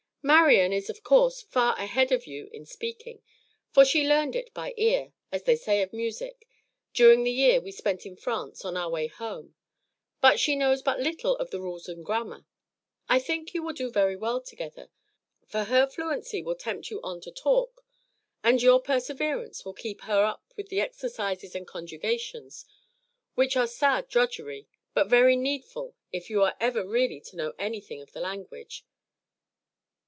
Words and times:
"Marian 0.23 0.71
is, 0.71 0.87
of 0.87 1.01
course, 1.03 1.41
far 1.41 1.75
ahead 1.79 2.11
of 2.11 2.27
you 2.27 2.47
in 2.53 2.63
speaking, 2.63 3.23
for 3.71 3.83
she 3.83 4.07
learned 4.07 4.35
it 4.35 4.53
by 4.53 4.71
ear, 4.77 5.13
as 5.31 5.43
they 5.43 5.55
say 5.55 5.81
of 5.81 5.91
music, 5.91 6.47
during 6.93 7.23
the 7.23 7.31
year 7.31 7.59
we 7.59 7.71
spent 7.71 8.05
in 8.05 8.15
France 8.15 8.63
on 8.63 8.77
our 8.77 8.89
way 8.91 9.07
home; 9.07 9.55
but 10.21 10.39
she 10.39 10.55
knows 10.55 10.83
but 10.83 10.99
little 10.99 11.35
of 11.37 11.49
the 11.49 11.59
rules 11.59 11.89
and 11.89 12.05
grammar. 12.05 12.45
I 13.09 13.17
think 13.17 13.55
you 13.55 13.63
will 13.63 13.73
do 13.73 13.89
very 13.89 14.15
well 14.15 14.39
together; 14.41 14.91
for 15.47 15.63
her 15.63 15.87
fluency 15.87 16.43
will 16.43 16.55
tempt 16.55 16.91
you 16.91 17.01
on 17.01 17.19
to 17.21 17.31
talk, 17.31 17.83
and 18.43 18.61
your 18.61 18.79
perseverance 18.79 19.65
will 19.65 19.73
keep 19.73 20.01
her 20.01 20.23
up 20.23 20.47
to 20.55 20.61
the 20.61 20.81
exercises 20.81 21.55
and 21.55 21.65
conjugations, 21.67 22.67
which 23.33 23.57
are 23.57 23.65
sad 23.67 24.07
drudgery, 24.07 24.67
but 24.93 25.09
very 25.09 25.35
needful 25.35 25.95
if 26.11 26.29
you 26.29 26.43
are 26.43 26.55
ever 26.59 26.85
really 26.87 27.19
to 27.21 27.35
know 27.35 27.53
anything 27.57 28.01
of 28.03 28.11
the 28.13 28.21
language. 28.21 28.85